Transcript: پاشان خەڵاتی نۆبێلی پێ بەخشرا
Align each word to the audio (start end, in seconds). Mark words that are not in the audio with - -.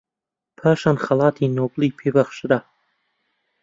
پاشان 0.57 0.95
خەڵاتی 1.05 1.53
نۆبێلی 1.57 1.95
پێ 1.97 2.07
بەخشرا 2.15 2.59